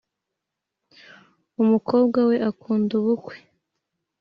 umukobwa 1.61 2.19
we 2.29 2.35
akunda 2.49 2.91
ubukwe 2.99 3.35